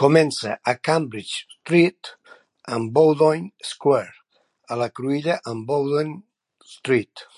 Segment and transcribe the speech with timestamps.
[0.00, 2.12] Comença a Cambridge Street
[2.76, 4.14] amb Bowdoin Square,
[4.76, 6.14] a la cruïlla amb Bowdoin
[6.78, 7.28] Street.